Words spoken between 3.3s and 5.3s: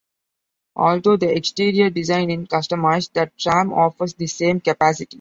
tram offers the same capacity.